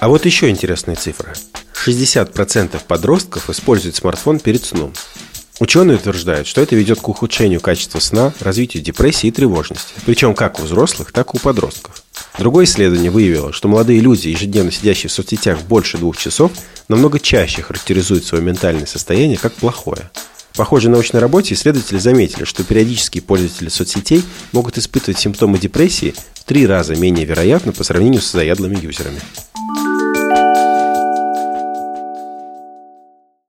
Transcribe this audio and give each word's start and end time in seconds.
А 0.00 0.08
вот 0.08 0.24
еще 0.24 0.48
интересная 0.48 0.96
цифра. 0.96 1.34
60% 1.86 2.80
подростков 2.88 3.50
используют 3.50 3.96
смартфон 3.96 4.40
перед 4.40 4.64
сном. 4.64 4.94
Ученые 5.58 5.98
утверждают, 5.98 6.46
что 6.46 6.62
это 6.62 6.74
ведет 6.74 7.00
к 7.00 7.08
ухудшению 7.10 7.60
качества 7.60 8.00
сна, 8.00 8.32
развитию 8.40 8.82
депрессии 8.82 9.26
и 9.26 9.30
тревожности. 9.30 9.92
Причем 10.06 10.34
как 10.34 10.58
у 10.58 10.62
взрослых, 10.62 11.12
так 11.12 11.34
и 11.34 11.36
у 11.36 11.40
подростков. 11.40 12.02
Другое 12.38 12.64
исследование 12.64 13.10
выявило, 13.10 13.52
что 13.52 13.68
молодые 13.68 14.00
люди, 14.00 14.28
ежедневно 14.28 14.72
сидящие 14.72 15.10
в 15.10 15.12
соцсетях 15.12 15.60
больше 15.64 15.98
двух 15.98 16.16
часов, 16.16 16.50
намного 16.88 17.20
чаще 17.20 17.60
характеризуют 17.60 18.24
свое 18.24 18.42
ментальное 18.42 18.86
состояние 18.86 19.36
как 19.36 19.52
плохое. 19.52 20.10
В 20.52 20.56
похожей 20.56 20.90
научной 20.90 21.20
работе 21.20 21.52
исследователи 21.52 21.98
заметили, 21.98 22.44
что 22.44 22.64
периодические 22.64 23.22
пользователи 23.22 23.68
соцсетей 23.68 24.24
могут 24.52 24.78
испытывать 24.78 25.18
симптомы 25.18 25.58
депрессии 25.58 26.14
в 26.34 26.44
три 26.44 26.66
раза 26.66 26.96
менее 26.96 27.26
вероятно 27.26 27.72
по 27.72 27.84
сравнению 27.84 28.22
с 28.22 28.32
заядлыми 28.32 28.82
юзерами. 28.82 29.20